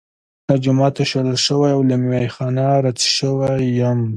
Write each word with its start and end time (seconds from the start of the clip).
له 0.47 0.55
جوماته 0.63 1.01
شړل 1.11 1.37
شوی 1.45 1.71
او 1.75 1.81
له 1.89 1.95
میخا 2.07 2.47
نه 2.57 2.67
رد 2.83 2.99
شوی 3.17 3.61
یم. 3.79 3.99